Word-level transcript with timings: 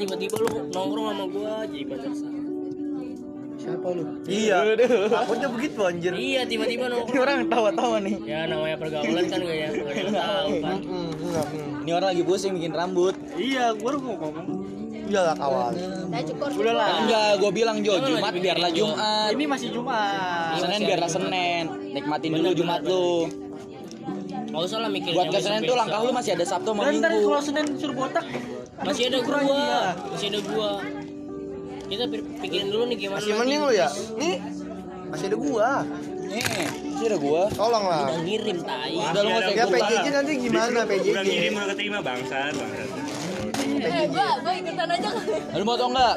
tiba-tiba 0.00 0.36
lu 0.40 0.48
nongkrong 0.72 1.06
sama 1.12 1.24
gua 1.28 1.52
jadi 1.68 1.84
pacar. 1.84 2.12
Siapa 3.60 3.88
lu? 3.92 4.02
Iya. 4.24 4.56
Takutnya 5.12 5.48
begitu 5.52 5.80
anjir. 5.84 6.12
Iya 6.16 6.42
tiba-tiba 6.48 6.88
Ini 6.88 6.92
nongkrong. 6.96 7.20
orang 7.20 7.38
tawa-tawa 7.52 7.96
nih. 8.00 8.16
Ya 8.24 8.48
namanya 8.48 8.76
pergaulan 8.80 9.24
kan 9.28 9.38
gak 9.44 9.56
ya, 9.60 9.68
tahu 10.08 10.48
kan. 10.64 10.78
Hmm. 10.80 11.84
Ini 11.84 11.90
orang 11.92 12.08
lagi 12.16 12.22
pusing 12.24 12.52
bikin 12.56 12.72
rambut. 12.72 13.14
Iya, 13.36 13.76
gua 13.76 13.84
baru 13.92 13.98
mau 14.00 14.16
ngomong. 14.16 14.48
Iyalah 15.10 15.34
kawan. 15.34 15.74
Saya 15.74 16.22
cukur. 16.22 16.48
Udah 16.54 16.74
lah. 16.78 16.88
Enggak, 17.02 17.30
gue 17.42 17.50
bilang 17.50 17.76
Jo, 17.82 17.98
Jumat 17.98 18.30
biarlah. 18.30 18.70
Jumat. 18.70 19.30
Ini 19.34 19.44
masih 19.50 19.68
Jumat. 19.74 20.54
Senin 20.62 20.80
biarlah 20.86 21.10
Senin. 21.10 21.64
Nikmatin 21.90 22.30
dulu 22.38 22.50
Jumat 22.54 22.80
lu. 22.86 23.26
Gak 24.50 24.62
usah 24.62 24.78
lah 24.78 24.90
mikirin 24.90 25.14
Buat 25.14 25.28
ke 25.28 25.38
Senin 25.38 25.60
tuh 25.62 25.76
langkah 25.76 25.98
lu 26.00 26.10
masih 26.10 26.30
ada 26.34 26.44
Sabtu 26.44 26.68
sama 26.68 26.82
Dan 26.84 26.94
ntar 26.98 27.10
Minggu. 27.12 27.28
kalau 27.28 27.42
Senin 27.42 27.66
suruh 27.74 27.96
botak, 27.96 28.24
Masih 28.80 29.02
ada 29.06 29.18
gua, 29.20 29.38
dia. 29.38 29.80
masih 30.08 30.26
ada 30.28 30.40
gua. 30.42 30.70
Kita 31.86 32.04
pi- 32.06 32.26
pikirin 32.38 32.68
dulu 32.68 32.84
nih 32.86 32.96
gimana. 32.98 33.18
Masih 33.18 33.32
mending 33.34 33.60
lu 33.60 33.72
ya. 33.72 33.88
Nih. 34.16 34.36
Masih 35.06 35.26
ada 35.26 35.36
gua. 35.36 35.68
Nih, 36.24 36.44
masih 36.88 37.06
ada 37.06 37.18
gua. 37.18 37.42
Tolong 37.50 37.84
lah. 37.84 38.04
Udah 38.06 38.22
ngirim 38.22 38.58
tai. 38.60 38.94
Udah 38.96 39.20
lu 39.20 39.28
nggak 39.28 39.42
usah 39.44 39.52
Ya. 39.52 39.66
PJJ 39.66 40.06
nanti 40.12 40.32
gimana 40.38 40.66
Udah 40.72 40.84
ngirim 40.88 41.12
PJJ? 41.12 41.30
udah 41.52 41.66
keterima 41.68 41.98
bangsat 42.00 42.52
bangsat. 42.52 42.88
Eh, 43.80 44.04
gua 44.08 44.28
gua 44.38 44.52
ikutan 44.52 44.88
aja 44.88 45.08
kali. 45.08 45.34
Lu 45.52 45.64
mau 45.64 45.76
tau 45.76 45.88
enggak? 45.88 46.14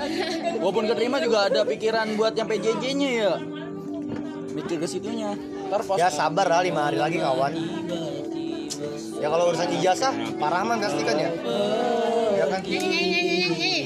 Walaupun 0.57 0.83
keterima 0.85 1.17
juga 1.19 1.37
ada 1.43 1.61
pikiran 1.63 2.07
buat 2.13 2.33
yang 2.33 2.47
PJJ-nya 2.47 3.09
ya. 3.11 3.33
Mikir 4.53 4.77
ke 4.77 4.87
situnya. 4.87 5.33
Ntar 5.65 5.81
pas 5.81 5.97
Ya 5.97 6.07
sabar 6.07 6.45
lah 6.45 6.61
lima 6.61 6.85
hari 6.85 6.97
lagi 6.97 7.17
kawan. 7.17 7.51
Ya 9.21 9.27
kalau 9.31 9.49
urusan 9.51 9.69
ijazah, 9.79 10.13
Pak 10.35 10.49
Rahman 10.51 10.77
pasti 10.83 11.01
kan 11.03 11.15
ya. 11.15 11.29
Ya 12.33 12.45
kan. 12.49 12.61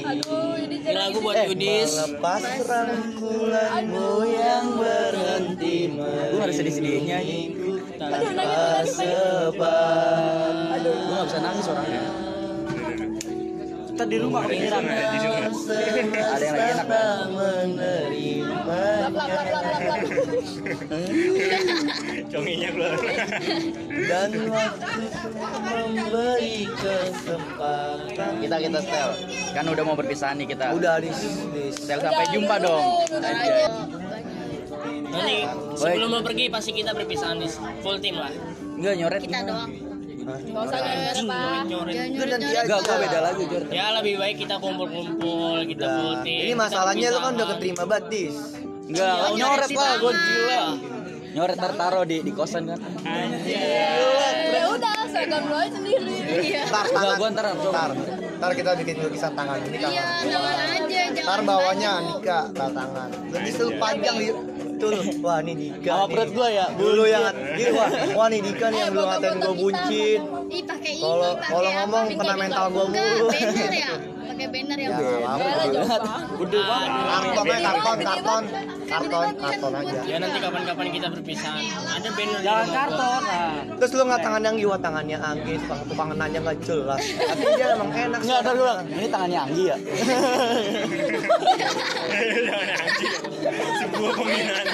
Aduh, 0.08 0.56
ini 0.56 0.76
lagu 0.96 1.18
buat 1.20 1.36
Eh, 1.36 1.46
Yudis. 1.52 1.90
Melepas 1.92 2.42
rangkulanmu 2.64 4.08
yang 4.24 4.66
berhenti 4.80 5.92
Gue 6.32 6.48
sedih-sedihnya 6.48 7.18
Aduh, 7.20 7.76
nangis 8.00 8.30
nangis 8.32 8.96
nangis. 8.96 8.96
Gue 10.88 11.12
gak 11.12 11.26
bisa 11.28 11.38
nangis 11.44 11.66
orangnya 11.68 12.02
kita 13.98 14.14
di 14.14 14.18
rumah 14.22 14.46
kepikiran. 14.46 14.82
Ada 14.86 16.38
yang 16.38 16.54
lagi 16.54 16.70
enak 16.70 16.86
kan? 16.86 17.26
Conginya 22.28 22.68
keluar. 22.70 22.92
dan 24.08 24.30
waktu 24.48 25.04
memberi 25.64 26.56
kesempatan. 26.70 28.30
Kita 28.38 28.56
kita 28.58 28.78
setel 28.80 29.10
Kan 29.52 29.64
udah 29.66 29.84
mau 29.84 29.94
berpisah 29.94 30.34
nih 30.34 30.46
kita 30.48 30.72
Udah 30.74 31.00
dis, 31.00 31.18
dis. 31.52 31.74
Setel 31.76 31.98
sampai 32.02 32.26
jumpa 32.30 32.54
dong. 32.58 32.84
Nanti 35.08 35.36
sebelum 35.74 36.08
lo 36.10 36.20
pergi 36.20 36.44
pasti 36.48 36.70
kita 36.72 36.92
berpisahan 36.92 37.38
nih. 37.38 37.50
Full 37.80 37.98
tim 37.98 38.16
lah. 38.16 38.32
Enggak 38.78 38.94
nyoret 38.96 39.20
Kita 39.22 39.40
doang. 39.44 39.70
Gak 40.28 40.60
usah 40.60 40.80
nyoret, 40.84 41.24
Pak. 41.24 41.60
nyoret. 41.72 41.94
Enggak, 42.52 42.78
gue 42.84 42.96
beda 43.00 43.18
lagi 43.24 43.42
Jor 43.48 43.62
Ya 43.72 43.96
lebih 43.96 44.20
baik 44.20 44.36
kita 44.38 44.60
kumpul-kumpul, 44.60 45.64
kita 45.64 45.86
full 45.88 46.12
Nah, 46.12 46.20
tim. 46.20 46.36
ini 46.36 46.52
kita 46.52 46.60
masalahnya 46.60 47.06
lu 47.08 47.18
kan 47.18 47.32
udah 47.32 47.48
keterima 47.56 47.82
banget 47.88 48.04
dis. 48.12 48.36
Enggak, 48.88 49.14
Iya, 49.14 49.36
nyoret 49.36 49.70
lah, 49.70 49.92
gue 49.94 50.12
gila 50.14 50.62
Nyoret 51.28 51.56
ntar 51.56 51.72
taro 51.76 52.00
di, 52.02 52.16
di 52.18 52.32
kosan 52.32 52.64
kan 52.66 52.80
Ya 53.44 54.62
udah, 54.66 54.96
seragam 55.06 55.44
lu 55.44 55.54
aja 55.54 55.70
sendiri. 55.70 56.14
Iya. 56.42 56.62
Ntar 56.66 56.84
Enggak, 56.86 56.96
tangan. 56.98 57.16
gua 57.16 57.28
ntar. 57.30 57.46
Ntar, 57.54 57.90
ntar 58.38 58.50
kita 58.54 58.70
bikin 58.74 58.96
lukisan 58.98 59.32
tangan 59.32 59.58
ini 59.60 59.76
Iya, 59.76 59.84
tangan. 59.84 60.80
aja. 60.80 61.02
Ntar 61.18 61.40
bawahnya 61.42 61.92
Nika 62.02 62.38
tanda 62.48 62.66
tangan. 62.74 63.08
Lebih 63.28 63.52
seru 63.52 63.70
panjang 63.76 64.16
tuh. 64.78 64.92
Wah 65.20 65.38
ini 65.42 65.52
Nika. 65.54 65.90
Sama 65.90 66.00
nih. 66.00 66.08
perut 66.08 66.30
gue 66.32 66.48
ya 66.48 66.66
Dulu 66.72 67.02
yang 67.04 67.24
ini 67.52 67.64
wah, 67.72 67.88
wah 68.14 68.26
nih 68.28 68.40
Nika 68.40 68.66
nih 68.66 68.78
yang 68.78 68.88
Eh, 68.88 68.94
dulu 68.94 69.04
foto-foto 69.04 69.18
ngatain 69.18 69.36
gue 69.36 69.44
kita. 69.44 69.60
buncit. 69.60 70.20
Ih, 70.48 70.62
pakai 70.64 70.92
ini, 70.92 71.02
Kalau- 71.02 71.72
ngomong 71.76 72.04
kena 72.10 72.34
mental 72.34 72.64
gua 72.70 72.84
Enggak, 72.86 73.04
mulu. 73.06 73.26
ya. 73.68 73.92
Pakai 74.48 74.64
banner 74.64 74.78
ya. 74.80 74.88
Ya, 74.88 74.96
Bu. 74.96 75.04
apa 75.28 75.44
Ya, 75.44 75.52
gitu. 75.52 75.74
jauh 75.76 75.88
banget. 75.92 76.02
Udah 76.42 76.62
banget 76.64 76.88
Karton 76.88 77.44
aja, 77.44 77.68
karton, 77.68 77.98
karton, 78.08 78.44
karton, 78.88 79.26
karton 79.36 79.72
aja. 79.76 79.98
Ya 80.08 80.16
nanti 80.16 80.38
kapan-kapan 80.40 80.86
kita 80.88 81.06
berpisahan. 81.12 81.64
Ada 81.68 82.08
banner 82.16 82.40
gua. 82.40 82.64
karton. 82.64 83.22
Nah. 83.28 83.52
Terus 83.76 83.92
lu 83.92 84.02
nggak 84.08 84.20
tangan 84.24 84.42
yang 84.48 84.56
giwa 84.56 84.76
tangannya 84.80 85.18
Anggi, 85.20 85.54
tukang 85.60 85.80
tukang 85.84 86.08
nanya 86.16 86.38
nggak 86.40 86.58
jelas. 86.64 87.02
Tapi 87.04 87.44
dia 87.60 87.66
emang 87.76 87.90
enak. 87.92 88.20
Enggak, 88.24 88.38
ntar 88.40 88.54
gue 88.56 88.64
bilang, 88.64 88.80
ini 88.88 89.08
tangannya 89.12 89.38
Anggi 89.44 89.64
ya? 89.68 89.76
Sebuah 93.84 94.12
penghinaan. 94.16 94.64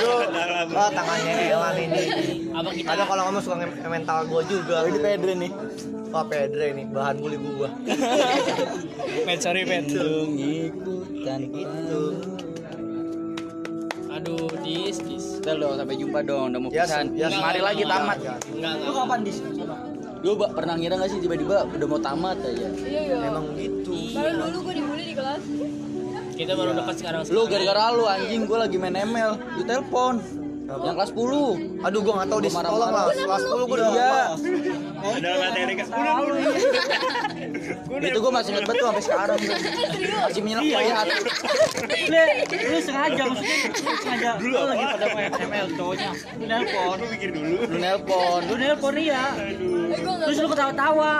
Oh 0.70 0.90
tangannya 0.94 1.32
Elan 1.50 1.76
ini. 1.82 2.02
Ada 2.86 3.02
kalau 3.02 3.22
ngomong 3.26 3.42
suka 3.42 3.66
mental 3.90 4.18
gue 4.30 4.42
juga. 4.46 4.86
Oh, 4.86 4.88
ini 4.88 4.98
Pedre 5.02 5.34
nih 5.34 5.52
Wah 6.14 6.22
pedre 6.22 6.70
nih 6.78 6.86
bahan 6.94 7.18
bully 7.18 7.34
gua. 7.42 7.66
Pet, 9.26 9.38
Itu. 9.64 10.12
Aduh, 14.14 14.46
dis, 14.62 14.96
dis. 15.02 15.24
Dong, 15.44 15.74
sampai 15.76 15.96
jumpa 16.00 16.20
dong, 16.24 16.54
udah 16.54 16.60
mau 16.60 16.70
Ya, 16.72 16.88
pisahan 16.88 17.06
ya, 17.12 17.28
Mari 17.28 17.60
ya, 17.60 17.64
lagi 17.64 17.82
ya, 17.84 17.88
tamat 17.90 18.18
ya. 18.22 18.34
Enggak, 18.48 18.74
Lu 18.80 18.90
kapan 18.96 19.18
di 19.20 19.32
Lu 20.24 20.30
Mbak, 20.40 20.50
pernah 20.56 20.74
ngira 20.80 20.94
gak 20.96 21.10
sih 21.12 21.20
tiba-tiba 21.20 21.68
udah 21.68 21.84
mau 21.88 22.00
tamat 22.00 22.36
aja? 22.40 22.68
Iya, 22.80 23.00
iya. 23.04 23.16
Emang 23.28 23.52
gitu. 23.60 23.92
Karena 24.16 24.48
dulu 24.48 24.58
gue 24.64 24.74
dibully 24.80 25.04
di 25.12 25.14
kelas. 25.16 25.42
Kita 26.34 26.52
baru 26.56 26.70
dekat 26.72 26.96
sekarang. 26.96 27.20
Lu 27.28 27.42
gara-gara 27.44 27.92
lu 27.92 28.04
anjing, 28.08 28.42
gue 28.48 28.58
lagi 28.58 28.76
main 28.80 28.96
ML 28.96 29.32
Di 29.60 29.62
telepon 29.68 30.18
Yang 30.64 30.94
kelas 30.96 31.10
10 31.12 31.84
Aduh 31.84 32.00
gua 32.00 32.12
nggak 32.16 32.28
tahu 32.32 32.40
di 32.40 32.50
tolong 32.50 32.88
lah. 32.90 33.04
Kelas 33.12 33.42
10 33.44 33.52
gua 33.52 33.76
udah 33.76 33.88
Iya 33.92 33.92
lupa. 33.92 34.22
Ada 35.04 35.30
materi 35.36 35.74
kan. 35.76 35.86
Itu 38.00 38.18
gue 38.18 38.32
masih 38.32 38.50
inget 38.54 38.66
betul 38.66 38.86
sampai 38.90 39.04
sekarang 39.04 39.38
Masih 40.26 40.42
menyelamat 40.42 41.06
Lu, 42.04 42.22
lu 42.50 42.78
sengaja 42.82 43.22
maksudnya 43.28 43.56
lu 43.70 43.96
sengaja 44.02 44.30
lu 44.40 44.50
lagi 44.66 44.84
pada 44.84 45.06
main 45.14 45.32
ML 45.32 45.66
cowoknya. 45.78 46.10
Lu 46.36 46.44
nelpon. 46.44 46.96
Aku 47.00 47.06
pikir 47.16 47.30
dulu. 47.32 47.54
Lu 47.64 47.76
nelpon 47.78 48.40
Lu 48.48 48.54
nelpon 48.58 48.94
iya. 48.98 49.24
Terus 50.24 50.38
lu 50.42 50.48
ketawa-tawa. 50.50 51.14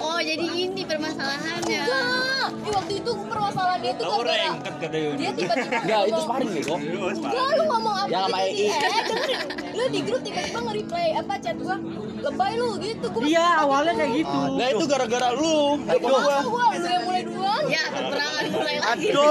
Oh, 0.00 0.18
jadi 0.18 0.46
ini 0.46 0.82
permasalahannya. 0.82 1.80
Enggak. 1.80 2.48
Di 2.60 2.70
waktu 2.70 2.92
itu 2.94 3.12
permasalahan 3.22 3.78
dia 3.80 3.92
tuh 3.94 4.04
rengket 4.20 4.74
kata 4.78 4.96
Yuni. 4.98 5.16
dia 5.16 5.30
tiba-tiba 5.32 5.76
Enggak, 5.78 6.02
itu 6.04 6.20
sparring 6.20 6.50
bego 6.50 6.74
Enggak, 6.76 7.48
lu 7.50 7.64
ngomong 7.66 7.94
apa 7.96 8.06
Yang 8.06 8.22
sama 8.22 8.38
gitu 8.38 8.50
di- 8.50 8.60
EI. 8.60 8.68
Eh, 8.70 9.02
dengerin. 9.02 9.40
Lu 9.70 9.84
di 9.86 10.00
grup 10.02 10.20
tiba-tiba 10.20 10.58
nge-replay 10.60 11.08
apa 11.14 11.34
chat 11.38 11.56
gua. 11.58 11.76
Lebay 12.20 12.52
lu 12.54 12.68
gitu. 12.78 13.06
Gua 13.08 13.22
Iya, 13.22 13.46
awalnya 13.58 13.92
kayak 13.94 14.12
gitu. 14.14 14.38
Nah 14.52 14.66
itu 14.68 14.84
gara-gara 14.86 15.28
lu 15.32 15.56
Gua 15.80 15.96
gua 15.96 16.36
gua 16.42 16.64
lu 16.74 16.86
yang 16.86 17.02
mulai 17.02 17.22
duluan. 17.22 17.62
Ya, 17.66 17.84
peperangan 17.88 18.44
mulai 18.50 18.76
lagi. 18.78 19.06
Aduh, 19.06 19.24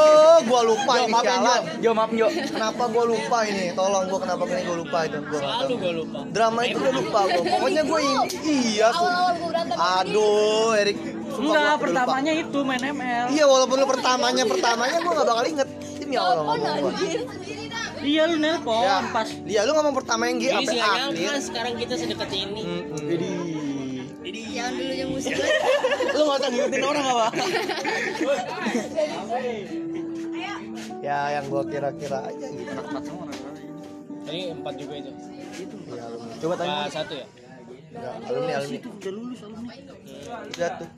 gua 0.43 0.61
lupa 0.63 0.91
Jo, 0.91 0.99
ini 0.99 1.11
maaf 1.11 1.21
Jo 1.21 1.29
jalan. 1.29 1.61
Jo, 1.77 1.89
maaf 1.91 2.11
Jo 2.11 2.27
Kenapa 2.47 2.83
gua 2.87 3.03
lupa 3.05 3.37
ini? 3.43 3.65
Tolong 3.71 4.03
gua 4.07 4.19
kenapa 4.19 4.41
ini 4.47 4.61
gua 4.63 4.77
lupa 4.79 4.97
itu? 5.03 5.17
Gua 5.21 5.39
Selalu 5.39 5.53
tahu. 5.67 5.75
gue 5.77 5.91
lupa. 5.95 6.17
Drama 6.29 6.59
itu 6.63 6.77
gua 6.77 6.93
lupa 6.95 7.19
gua. 7.27 7.41
Pokoknya 7.43 7.83
gua 7.83 7.99
ini 7.99 8.17
iya. 8.71 8.87
Awal-awal 8.89 9.33
gua. 9.35 9.48
Aduh, 9.75 10.73
Erik. 10.73 10.97
Enggak, 11.39 11.39
udah 11.39 11.71
lupa. 11.71 11.83
pertamanya 11.83 12.33
itu 12.35 12.59
main 12.65 12.83
ML. 12.83 13.25
Iya, 13.31 13.45
walaupun 13.47 13.75
lu 13.79 13.87
pertamanya 13.87 14.43
pertamanya 14.43 14.97
gua 14.99 15.11
nggak 15.15 15.27
bakal 15.27 15.45
inget. 15.45 15.69
Ini 15.99 16.13
ya 16.15 16.21
Allah 16.21 16.43
Telepon 16.43 16.57
ngomong. 16.59 16.95
Iya, 17.99 18.23
lu 18.31 18.37
nelpon 18.39 18.83
Ya, 18.83 18.97
pas 19.11 19.27
Iya, 19.27 19.61
lu 19.67 19.71
ngomong 19.75 19.95
pertama 19.95 20.23
yang 20.31 20.37
G 20.39 20.45
Jadi 20.47 20.55
sampai 20.65 20.79
akhir. 20.79 20.95
nyangka 21.11 21.33
sekarang 21.43 21.73
kita 21.75 21.93
sedekat 21.95 22.29
ini. 22.31 22.63
Mm-mm. 22.63 23.59
Jangan 24.59 24.75
dulu 24.75 24.91
yang 24.91 25.09
musik. 25.15 25.33
Lu 26.19 26.21
gak 26.27 26.37
usah 26.43 26.49
ngikutin 26.51 26.83
orang 26.83 27.05
apa? 27.07 27.27
Ya, 30.99 31.39
yang 31.39 31.47
gua 31.47 31.63
kira-kira 31.63 32.27
aja 32.27 32.47
gitu. 32.51 32.75
Jadi 34.27 34.51
empat 34.51 34.73
juga 34.75 34.93
itu. 34.99 35.11
Ya, 35.95 36.03
alumni. 36.11 36.35
Coba 36.43 36.53
tanya 36.59 36.91
satu 36.91 37.13
ya? 37.15 37.25
Ya, 37.89 38.05
alumni, 38.21 38.53
alumni. 38.55 38.79
udah 38.79 39.11
lulus 39.11 39.39
alumni. 39.41 39.73
Udah 40.45 40.69
tuh. 40.77 40.89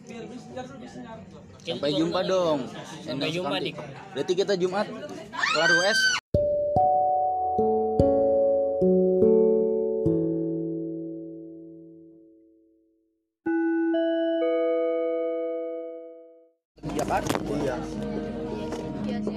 Sampai 1.61 1.89
jumpa 1.93 2.19
dong 2.25 2.59
Sampai 2.99 3.29
jumpa 3.29 3.55
dik. 3.57 3.77
Berarti 4.11 4.33
kita 4.33 4.53
Jumat 4.55 4.89
Kelar 5.53 5.71
US 5.71 5.99
Iya 16.83 17.03
kan? 17.05 17.21
Iya. 17.53 17.75
Iya 19.05 19.17
sih. 19.21 19.35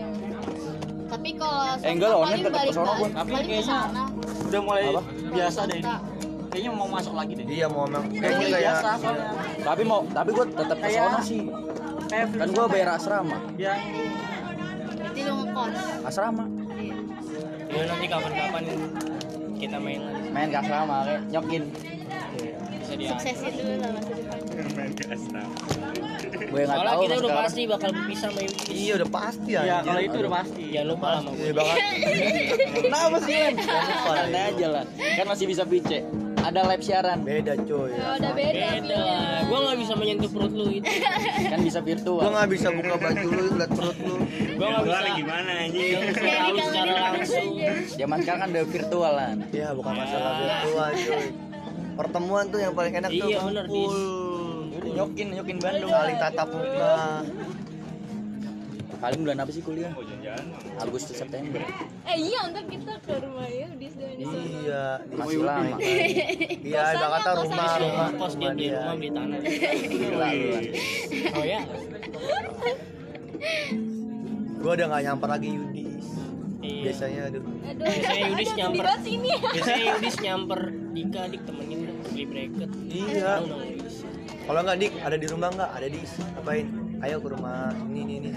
Tapi 1.04 1.30
kalau 1.36 1.62
Eh, 1.78 1.92
enggak 1.92 2.10
online 2.10 2.42
tetap 2.42 2.60
ke 2.60 2.72
sana, 2.72 2.84
balik- 2.86 2.98
Bun. 2.98 3.10
Tapi 3.12 3.30
ke 3.30 3.42
kayaknya 3.44 3.78
udah 4.44 4.60
mulai 4.62 4.84
Apa? 4.86 5.02
biasa 5.30 5.60
deh 5.68 5.78
ini. 5.78 5.92
Kayaknya 6.54 6.70
mau 6.70 6.86
masuk 6.86 7.14
lagi 7.18 7.32
deh. 7.34 7.46
Iya, 7.50 7.66
mau 7.66 7.90
emang. 7.90 8.06
Kayaknya 8.14 8.38
mulai 8.38 8.50
kayak 8.54 8.62
biasa 8.62 8.88
soalnya. 9.02 9.26
Tapi 9.66 9.82
mau 9.82 10.00
Tapi 10.06 10.30
gue 10.30 10.44
tetap 10.54 10.78
ke 10.78 10.88
sono 10.94 11.18
sih 11.26 11.42
Kan 12.14 12.48
gua 12.54 12.66
bayar 12.70 12.88
asrama. 12.94 13.38
yang 13.58 13.80
Berarti 14.94 15.20
lu 15.26 15.32
ngekos. 15.42 15.76
Asrama. 16.06 16.44
Iya. 16.78 16.96
Ya 17.74 17.82
nanti 17.90 18.06
kapan-kapan 18.06 18.62
kita 19.58 19.76
main 19.82 20.00
lagi. 20.06 20.28
Main 20.30 20.48
ke 20.54 20.58
asrama 20.62 20.96
kayak 21.10 21.22
nyokin. 21.34 21.62
Bisa 22.78 22.94
dia. 22.94 23.08
Suksesin 23.10 23.52
dulu 23.58 23.74
lah 23.82 23.90
masa 23.98 24.12
depan. 24.14 24.38
Main 24.78 24.92
ke 24.94 25.04
asrama. 25.10 25.54
Gue 26.24 26.60
nggak 26.62 26.76
Soalnya 26.78 26.94
tahu 26.94 27.02
kita 27.02 27.14
udah 27.18 27.34
pasti 27.34 27.60
bakal 27.66 27.90
berpisah 27.90 28.28
sama 28.30 28.40
Yudis. 28.46 28.68
Iya 28.70 28.92
udah 29.02 29.10
pasti 29.10 29.50
ya. 29.50 29.62
ya 29.66 29.76
kalau 29.82 30.02
itu 30.06 30.16
udah 30.22 30.32
pasti 30.38 30.62
Jangan 30.70 30.86
lupa 30.86 31.06
lah 31.06 31.18
sama 31.18 31.30
gue. 31.34 31.42
Iya 31.42 31.52
bakal. 31.58 31.76
Kenapa 32.78 33.16
sih? 33.26 33.36
Santai 34.06 34.42
aja 34.54 34.66
lah. 34.70 34.84
Kan 35.18 35.26
masih 35.26 35.46
bisa 35.50 35.62
pice. 35.66 35.98
Ada 36.44 36.60
live 36.68 36.84
siaran. 36.84 37.18
Beda 37.24 37.54
coy. 37.56 37.90
Oh, 37.96 38.14
udah 38.20 38.32
beda. 38.36 38.66
Beda 38.76 38.96
lah. 39.00 39.40
Gue 39.48 39.58
nggak 39.64 39.78
bisa 39.80 39.92
menyentuh 39.96 40.30
perut 40.30 40.52
lu 40.52 40.66
itu. 40.68 40.90
Kan 41.48 41.60
bisa 41.64 41.80
Gua 41.80 41.88
virtual. 41.88 42.20
nggak 42.28 42.48
bisa 42.52 42.68
buka 42.68 42.94
baju 43.00 43.26
lu 43.32 43.44
liat 43.56 43.70
perut 43.72 43.98
lu. 44.04 44.16
Gue 44.28 44.66
nggak 44.68 44.84
bisa. 44.84 45.10
gimana 45.16 45.50
anjing? 45.64 45.92
Tahu 46.12 46.56
secara 46.60 46.92
langsung. 47.10 47.48
Zaman 47.96 48.18
sekarang 48.20 48.40
kan 48.40 48.48
udah 48.52 48.64
virtualan. 48.68 49.36
Ya 49.50 49.68
bukan 49.72 49.92
masalah 49.96 50.32
virtual 50.36 50.90
coy. 50.92 51.26
Pertemuan 51.94 52.44
tuh 52.50 52.58
yang 52.60 52.74
paling 52.74 52.94
enak 52.98 53.10
tuh 53.14 53.28
Iya, 53.30 53.38
bener, 53.38 53.64
nyokin, 54.94 55.26
nyokin 55.32 55.58
Bandung. 55.62 55.90
Saling 55.90 56.16
tatap 56.18 56.48
muka. 56.50 56.94
Paling 59.04 59.20
bulan 59.20 59.36
apa 59.36 59.52
sih 59.52 59.60
kuliah? 59.60 59.92
Agustus 60.80 61.12
September. 61.12 61.60
Eh 62.08 62.16
iya, 62.24 62.48
ntar 62.48 62.64
kita 62.64 62.96
ke 63.04 63.20
rumah 63.20 63.44
ya 63.52 63.68
di 63.76 63.92
di 63.92 64.24
Iya. 64.24 65.04
Masih 65.12 65.44
lama. 65.44 65.76
Iya, 66.64 66.82
kata 66.96 67.30
rumah 67.44 67.68
rumah 67.84 68.08
Kos 68.16 68.32
dia 68.40 68.48
rumah 68.48 68.56
beli 68.56 68.64
dia. 68.64 68.80
rumah 68.80 68.96
beli 68.96 69.10
tanah. 69.12 69.38
Oh 71.36 71.44
ya. 71.44 71.60
Gua 74.64 74.72
udah 74.72 74.86
nggak 74.88 75.02
nyamper 75.04 75.28
lagi 75.28 75.48
Yudis. 75.52 76.06
Iya. 76.64 76.82
Biasanya 76.88 77.20
aduh. 77.28 77.42
Aduh, 77.44 77.84
Biasanya 77.84 78.24
Yudis 78.24 78.50
nyamper. 78.56 78.86
sini 79.04 79.28
ya. 79.28 79.40
Biasanya 79.52 79.84
Yudis 79.84 80.16
nyamper 80.24 80.60
Dika 80.96 81.22
dik 81.28 81.42
temenin 81.44 81.80
beli 82.08 82.24
bracket. 82.24 82.70
Iya. 82.88 83.32
Kalau 84.48 84.60
nggak 84.64 84.76
dik 84.80 84.92
ada 84.96 85.16
di 85.20 85.26
rumah 85.28 85.48
nggak? 85.52 85.70
Ada 85.76 85.86
di 85.92 86.00
ngapain? 86.40 86.83
Ayo 87.04 87.20
ke 87.20 87.28
rumah 87.28 87.68
ini 87.84 88.00
ini 88.00 88.14
ini. 88.16 88.28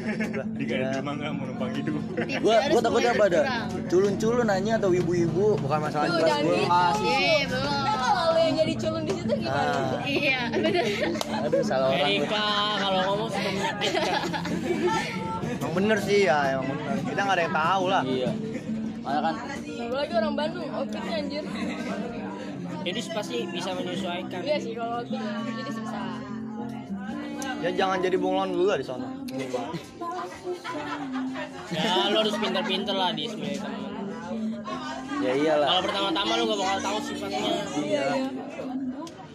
Di 0.60 0.64
Ya. 0.68 1.00
rumah 1.00 1.16
nggak 1.16 1.32
mau 1.34 1.46
numpang 1.48 1.72
hidup. 1.72 1.96
Gua 2.44 2.56
gua 2.68 2.82
takut 2.84 3.00
apa 3.02 3.24
ada? 3.26 3.42
Culun-culun 3.88 4.44
nanya 4.44 4.76
atau 4.76 4.92
ibu-ibu. 4.92 5.56
Bukan 5.56 5.80
masalah 5.80 6.12
Tuh, 6.12 6.20
jelas 6.20 6.44
gua. 6.44 6.52
belum. 6.52 6.68
Nah, 6.68 6.92
kalau 8.12 8.36
yang 8.36 8.56
jadi 8.60 8.74
culun 8.76 9.04
di 9.08 9.14
situ 9.16 9.34
gimana? 9.40 9.72
Ah. 9.72 10.04
Iya, 10.04 10.40
bener. 10.52 10.84
Aduh 11.48 11.64
salah 11.64 11.88
orang. 11.96 12.12
Erika 12.12 12.44
kalau 12.78 13.00
ngomong 13.08 13.30
suka 13.32 13.50
menyakitkan. 13.50 14.22
Emang 15.48 15.74
bener 15.74 15.98
sih 16.04 16.20
ya, 16.28 16.38
emang 16.52 16.66
bener. 16.68 16.96
Kita 17.08 17.20
nggak 17.24 17.36
ada 17.40 17.44
yang 17.48 17.56
tahu 17.56 17.84
lah. 17.88 18.04
Iya. 18.04 18.30
Makanya 19.00 19.22
kan 19.24 19.36
Apalagi 19.88 20.14
orang 20.14 20.34
Bandung, 20.36 20.68
outfitnya 20.76 21.16
anjir. 21.16 21.44
Yudis 22.84 23.08
pasti 23.10 23.38
bisa 23.48 23.70
menyesuaikan. 23.72 24.40
Iya 24.44 24.58
sih 24.60 24.74
kalau 24.76 25.00
jadi 25.08 25.72
susah. 25.72 25.97
Ya 27.58 27.70
jangan 27.74 27.98
jadi 28.00 28.18
bunglon 28.22 28.54
dulu 28.54 28.66
lah 28.70 28.78
di 28.78 28.86
sana. 28.86 29.08
Ya 31.74 31.94
lu 32.14 32.18
harus 32.22 32.36
pinter-pinter 32.38 32.96
lah 32.96 33.12
di 33.12 33.26
sebagai 33.28 33.60
teman. 33.60 33.82
ya 35.18 35.32
iyalah. 35.34 35.68
Kalau 35.68 35.82
pertama-tama 35.90 36.32
lu 36.38 36.44
gak 36.46 36.60
bakal 36.62 36.78
tahu 36.86 36.98
sifatnya. 37.02 37.52
Iya. 37.82 38.06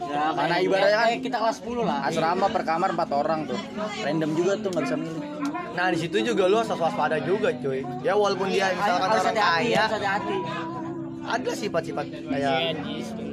ya 0.03 0.23
Mana 0.35 0.55
ibaratnya 0.63 0.99
kan 0.99 1.11
kita 1.19 1.37
kelas 1.39 1.57
10 1.63 1.83
lah 1.83 1.99
asrama 2.07 2.47
per 2.51 2.63
kamar 2.63 2.91
empat 2.95 3.11
orang 3.11 3.41
tuh. 3.51 3.59
Random 4.03 4.31
juga 4.39 4.53
tuh 4.63 4.71
nggak 4.71 4.85
bisa 4.87 4.97
milih. 4.99 5.23
Nah 5.73 5.87
di 5.91 5.99
situ 5.99 6.17
juga 6.23 6.45
lu 6.47 6.57
harus 6.63 6.71
waspada 6.71 7.19
juga 7.23 7.51
cuy. 7.59 7.83
Ya 8.07 8.15
walaupun 8.15 8.51
dia 8.51 8.71
misalkan 8.77 9.09
harus 9.11 9.25
orang 9.27 9.35
hati-hati 9.35 9.67
kaya, 9.67 9.81
harus 9.83 9.95
hati-hati 9.99 10.37
ada 11.23 11.51
sifat-sifat 11.55 12.05
Iya, 12.11 12.19
kayak 12.27 12.71
bener. 12.83 13.32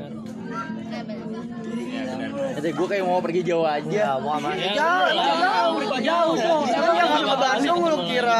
Jadi 2.59 2.75
gue 2.75 2.87
kayak 2.89 3.03
mau 3.05 3.19
pergi 3.19 3.41
jauh 3.41 3.63
aja. 3.63 3.87
ya 3.87 4.09
mau 4.17 4.35
sama 4.35 4.51
Ya, 4.51 4.75
jauh, 4.75 5.07
ya. 5.09 5.33
jauh, 5.39 5.79
jauh, 5.97 6.33
jauh. 6.35 6.63
Emang 6.67 6.95
yang 6.97 7.23
ke 7.23 7.37
Bandung 7.39 7.79
lu 7.81 7.97
kira. 8.03 8.39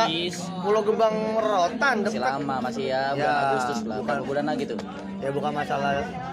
Pulau 0.59 0.81
Gebang 0.83 1.15
Merotan 1.33 1.95
Masih 1.97 2.19
dekat. 2.19 2.35
lama, 2.35 2.55
masih 2.59 2.83
ya 2.85 3.01
bulan 3.09 3.23
Ya, 3.23 3.31
Agustus 3.45 3.79
lah. 3.81 3.97
bukan. 3.97 4.15
Bulan 4.27 4.45
lagi 4.45 4.63
tuh? 4.65 4.79
Ya 5.17 5.29
bukan 5.29 5.51
masalah 5.53 5.91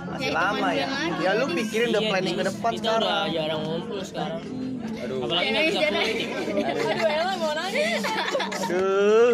masih 0.09 0.27
Ya, 0.27 0.35
lama 0.35 0.69
ya. 0.73 0.87
Ya 1.17 1.31
lu 1.33 1.47
pikirin 1.49 1.89
udah 1.91 2.03
Iya, 2.03 2.11
planning 2.11 2.35
ke 2.35 2.45
depan 2.45 2.71
Kita 2.73 2.83
sekarang. 2.83 3.07
udah 3.07 3.31
jarang 3.31 3.61
ngumpul 3.63 3.99
sekarang. 4.03 4.41
Aduh. 4.97 5.19
Apalagi 5.21 5.47
nggak 5.47 5.65
bisa 5.65 5.79
politik. 5.89 6.29
Aduh, 6.67 7.09
Ella 7.09 7.35
mau 7.37 7.53
nanya. 7.53 7.87
Aduh. 8.61 9.33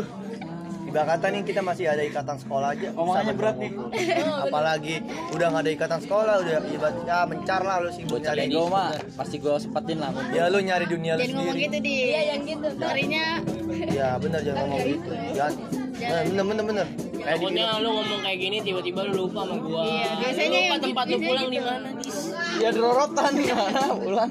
Ibarat 0.92 1.08
kata 1.10 1.26
nih 1.30 1.42
kita 1.42 1.60
masih 1.60 1.84
ada 1.88 2.02
ikatan 2.02 2.36
sekolah 2.36 2.68
aja. 2.70 2.88
Omongannya 2.92 3.32
berat 3.32 3.56
nih. 3.56 3.70
Apalagi 4.44 4.94
udah 5.32 5.46
nggak 5.48 5.62
ada 5.64 5.72
ikatan 5.72 6.00
sekolah 6.00 6.34
udah 6.38 6.52
ibarat 6.68 6.96
ya 7.02 7.18
mencar 7.24 7.60
lah 7.62 7.76
lu 7.80 7.88
sih 7.88 8.04
Buat 8.04 8.20
nyari 8.22 8.40
ego 8.46 8.68
mah 8.68 8.92
pasti 9.16 9.36
gue 9.36 9.56
sempetin 9.56 9.98
lah. 9.98 10.12
Ya 10.30 10.46
lu 10.46 10.60
nyari 10.60 10.84
dunia 10.84 11.16
lu 11.16 11.24
Jangan 11.24 11.32
ngomong 11.34 11.56
sendiri. 11.56 11.64
gitu 11.66 11.78
di. 11.80 11.94
Iya, 12.04 12.20
jangan 12.22 12.40
gitu. 12.44 12.66
Harinya 12.78 13.24
Ya 13.88 14.08
bener 14.16 14.40
jangan 14.42 14.60
ngomong 14.62 14.80
gitu. 14.84 15.10
Jangan. 15.32 15.54
Bener 15.96 16.24
bener 16.28 16.44
bener. 16.44 16.64
bener. 16.66 16.86
Kayak 17.14 17.38
di 17.38 17.44
Takutnya 17.48 17.66
lu 17.78 17.88
ngomong 17.94 18.20
kayak 18.20 18.38
gini 18.38 18.56
tiba-tiba 18.60 19.00
lu 19.02 19.14
lupa 19.16 19.40
sama 19.40 19.54
gua. 19.56 19.82
Iya, 19.82 20.08
biasanya 20.18 20.44
Lu 20.44 20.52
lupa 20.52 20.68
yang 20.68 20.82
tempat 20.82 21.04
gitu- 21.06 21.14
lu 21.14 21.24
pulang 21.24 21.46
biasanya 21.46 21.48
di 21.48 21.56
gitu. 21.56 21.70
mana? 21.72 21.88
Ya 22.52 22.68
di 22.68 22.78
rorotan 22.78 23.32
gimana 23.34 23.80
pulang? 24.04 24.30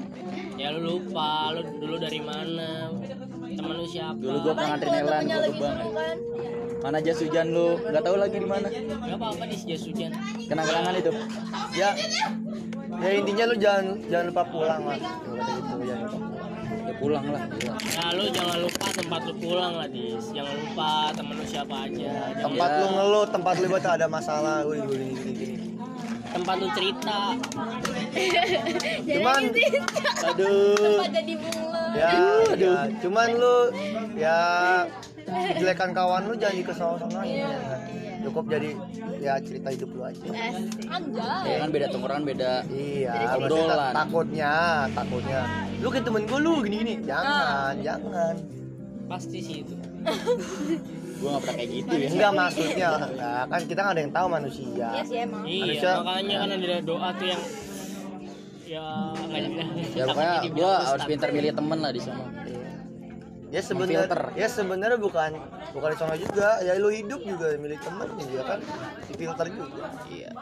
Ya 0.52 0.68
lu 0.70 0.80
lupa, 0.86 1.28
lu 1.50 1.60
dulu 1.74 1.96
dari 1.98 2.20
mana? 2.22 2.70
Temen 3.62 3.76
lu 3.78 3.86
siapa? 3.86 4.18
Dulu 4.18 4.36
gue 4.36 4.52
pernah 4.52 4.68
nganterin 4.68 4.94
Elan 4.98 5.22
ke 5.22 5.38
Gebang. 5.46 5.76
kan. 5.94 6.16
Mana 6.82 6.98
jas 6.98 7.18
hujan 7.22 7.46
lu? 7.48 7.68
Nggak 7.78 8.02
tahu 8.02 8.16
lagi 8.18 8.36
di 8.36 8.48
mana. 8.48 8.66
Gak 8.66 9.14
apa-apa 9.14 9.44
Dis, 9.46 9.62
jas 9.62 9.82
hujan. 9.86 10.10
Kenang-kenangan 10.42 10.94
itu. 10.98 11.12
ya 11.72 11.88
ya 12.98 13.10
intinya 13.14 13.44
lu 13.46 13.56
jangan 13.56 13.86
jangan 14.04 14.26
lupa 14.28 14.42
pulang 14.44 14.82
lah. 14.84 14.98
Ya, 14.98 15.10
gitu 15.54 15.76
ya. 15.80 15.96
Ya 16.82 16.92
pulang 16.98 17.24
lah. 17.24 17.42
Gila. 17.48 17.74
Nah 17.78 18.08
lu 18.12 18.24
jangan 18.28 18.58
lupa 18.60 18.86
tempat 18.90 19.20
lu 19.22 19.34
pulang 19.38 19.72
lah 19.78 19.86
Dis. 19.86 20.24
Jangan 20.28 20.54
lupa 20.58 20.90
temen 21.14 21.34
lu 21.38 21.44
siapa 21.46 21.74
aja. 21.80 21.94
Jangan 22.02 22.42
Tempat 22.42 22.68
Ya. 22.68 22.78
lu 22.78 22.86
ngeluh, 22.90 23.26
tempat 23.28 23.54
lu 23.54 23.64
ibarat 23.64 23.86
ada 23.88 24.06
masalah, 24.08 24.56
gue 24.62 24.76
gini 24.82 25.06
gini 25.12 25.32
gini. 25.32 25.56
tempat 26.32 26.56
lu 26.56 26.68
cerita. 26.72 27.18
Cuman 29.04 29.42
aduh. 30.24 30.98
jadi 31.06 31.32
bunglon. 31.36 31.81
Ya, 31.92 32.10
ya, 32.56 32.74
cuman 32.98 33.28
lu 33.36 33.56
ya 34.14 34.38
kejelekan 35.22 35.90
kawan 35.92 36.22
lu 36.24 36.34
jangan 36.34 36.56
dikesono 36.56 37.06
ya. 37.22 37.50
Cukup 38.22 38.44
jadi 38.48 38.70
ya 39.18 39.34
cerita 39.42 39.68
hidup 39.68 39.90
lu 39.92 40.02
aja. 40.02 40.30
Anjay. 40.88 41.46
Ya 41.46 41.56
kan 41.60 41.68
beda 41.68 41.86
tongkrongan 41.90 42.24
beda. 42.24 42.52
Iya, 42.70 43.12
obrolan. 43.34 43.92
takutnya, 43.92 44.54
takutnya. 44.94 45.40
Lu 45.78 45.88
kayak 45.90 46.04
temen 46.06 46.22
gue 46.24 46.38
lu 46.38 46.52
gini-gini. 46.62 46.94
Jangan, 47.02 47.74
jangan. 47.82 48.34
Pasti 49.10 49.38
sih 49.42 49.56
itu. 49.60 49.74
Gue 51.22 51.30
nggak 51.30 51.42
pernah 51.46 51.54
kayak 51.54 51.70
gitu 51.70 51.94
ya. 51.94 52.08
Enggak 52.10 52.32
maksudnya, 52.34 52.90
nah, 53.14 53.42
kan 53.46 53.62
kita 53.62 53.78
nggak 53.78 53.94
ada 53.94 54.02
yang 54.02 54.10
tahu 54.10 54.26
manusia. 54.26 54.86
Iya 54.90 55.02
sih 55.06 55.16
emang. 55.22 55.42
Iya, 55.46 55.62
Manusia- 55.62 55.98
makanya 56.02 56.36
kan 56.42 56.48
ada 56.50 56.78
doa 56.82 57.08
tuh 57.14 57.26
yang 57.30 57.42
ya 58.72 58.88
Ya 59.92 60.04
pokoknya 60.08 60.36
gue 60.48 60.72
harus 60.72 61.04
pintar 61.04 61.28
milih 61.30 61.52
temen 61.52 61.78
lah 61.80 61.92
di 61.92 62.00
sana. 62.00 62.24
Ya 63.52 63.60
sebenarnya 63.60 64.08
ya 64.32 64.48
sebenarnya 64.48 64.96
bukan 64.96 65.36
bukan 65.76 65.88
di 65.92 65.98
sana 66.00 66.14
juga, 66.16 66.56
ya 66.64 66.72
lu 66.80 66.88
hidup 66.88 67.20
juga 67.20 67.52
milih 67.60 67.76
temen 67.84 68.08
ya 68.32 68.42
kan, 68.48 68.58
di 69.04 69.14
filter 69.20 69.46
juga. 69.52 69.92
Iya. 70.08 70.32